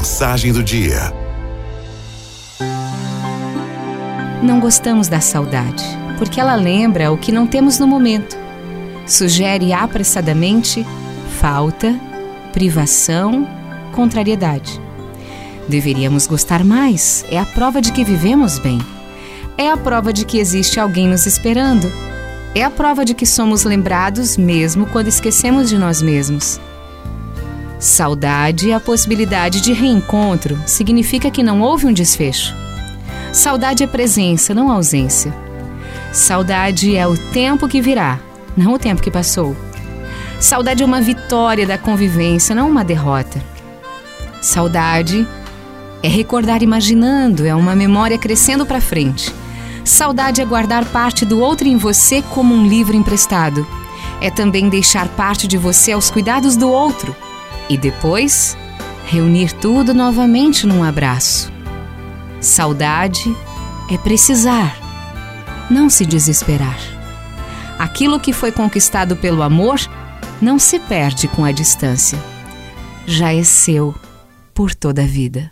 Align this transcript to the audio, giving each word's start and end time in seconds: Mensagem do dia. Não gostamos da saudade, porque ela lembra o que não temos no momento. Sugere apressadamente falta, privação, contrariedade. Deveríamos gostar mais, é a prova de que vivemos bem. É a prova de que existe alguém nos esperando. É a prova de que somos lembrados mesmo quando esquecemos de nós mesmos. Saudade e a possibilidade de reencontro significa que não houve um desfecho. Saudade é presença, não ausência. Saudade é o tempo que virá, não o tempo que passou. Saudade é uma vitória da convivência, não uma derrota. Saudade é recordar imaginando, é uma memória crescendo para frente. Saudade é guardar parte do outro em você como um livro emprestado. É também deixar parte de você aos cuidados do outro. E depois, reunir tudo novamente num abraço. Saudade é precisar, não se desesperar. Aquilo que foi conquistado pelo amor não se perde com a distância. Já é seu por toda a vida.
Mensagem 0.00 0.50
do 0.50 0.64
dia. 0.64 1.12
Não 4.42 4.58
gostamos 4.58 5.08
da 5.08 5.20
saudade, 5.20 5.84
porque 6.16 6.40
ela 6.40 6.54
lembra 6.54 7.12
o 7.12 7.18
que 7.18 7.30
não 7.30 7.46
temos 7.46 7.78
no 7.78 7.86
momento. 7.86 8.34
Sugere 9.06 9.74
apressadamente 9.74 10.86
falta, 11.38 11.94
privação, 12.50 13.46
contrariedade. 13.92 14.80
Deveríamos 15.68 16.26
gostar 16.26 16.64
mais, 16.64 17.22
é 17.30 17.38
a 17.38 17.44
prova 17.44 17.82
de 17.82 17.92
que 17.92 18.02
vivemos 18.02 18.58
bem. 18.58 18.78
É 19.58 19.70
a 19.70 19.76
prova 19.76 20.14
de 20.14 20.24
que 20.24 20.38
existe 20.38 20.80
alguém 20.80 21.08
nos 21.08 21.26
esperando. 21.26 21.92
É 22.54 22.64
a 22.64 22.70
prova 22.70 23.04
de 23.04 23.12
que 23.12 23.26
somos 23.26 23.64
lembrados 23.64 24.38
mesmo 24.38 24.86
quando 24.86 25.08
esquecemos 25.08 25.68
de 25.68 25.76
nós 25.76 26.00
mesmos. 26.00 26.58
Saudade 27.80 28.68
e 28.68 28.72
a 28.74 28.78
possibilidade 28.78 29.62
de 29.62 29.72
reencontro 29.72 30.60
significa 30.66 31.30
que 31.30 31.42
não 31.42 31.62
houve 31.62 31.86
um 31.86 31.92
desfecho. 31.94 32.54
Saudade 33.32 33.82
é 33.82 33.86
presença, 33.86 34.52
não 34.52 34.70
ausência. 34.70 35.34
Saudade 36.12 36.94
é 36.94 37.06
o 37.06 37.16
tempo 37.16 37.66
que 37.66 37.80
virá, 37.80 38.20
não 38.54 38.74
o 38.74 38.78
tempo 38.78 39.00
que 39.00 39.10
passou. 39.10 39.56
Saudade 40.38 40.82
é 40.82 40.86
uma 40.86 41.00
vitória 41.00 41.66
da 41.66 41.78
convivência, 41.78 42.54
não 42.54 42.68
uma 42.68 42.84
derrota. 42.84 43.42
Saudade 44.42 45.26
é 46.02 46.08
recordar 46.08 46.62
imaginando, 46.62 47.46
é 47.46 47.54
uma 47.54 47.74
memória 47.74 48.18
crescendo 48.18 48.66
para 48.66 48.82
frente. 48.82 49.34
Saudade 49.86 50.42
é 50.42 50.44
guardar 50.44 50.84
parte 50.84 51.24
do 51.24 51.40
outro 51.40 51.66
em 51.66 51.78
você 51.78 52.20
como 52.20 52.54
um 52.54 52.66
livro 52.66 52.94
emprestado. 52.94 53.66
É 54.20 54.28
também 54.28 54.68
deixar 54.68 55.08
parte 55.08 55.48
de 55.48 55.56
você 55.56 55.92
aos 55.92 56.10
cuidados 56.10 56.58
do 56.58 56.70
outro. 56.70 57.16
E 57.70 57.78
depois, 57.78 58.58
reunir 59.06 59.52
tudo 59.52 59.94
novamente 59.94 60.66
num 60.66 60.82
abraço. 60.82 61.52
Saudade 62.40 63.32
é 63.88 63.96
precisar, 63.96 64.76
não 65.70 65.88
se 65.88 66.04
desesperar. 66.04 66.76
Aquilo 67.78 68.18
que 68.18 68.32
foi 68.32 68.50
conquistado 68.50 69.14
pelo 69.14 69.40
amor 69.40 69.78
não 70.42 70.58
se 70.58 70.80
perde 70.80 71.28
com 71.28 71.44
a 71.44 71.52
distância. 71.52 72.18
Já 73.06 73.32
é 73.32 73.44
seu 73.44 73.94
por 74.52 74.74
toda 74.74 75.02
a 75.02 75.06
vida. 75.06 75.48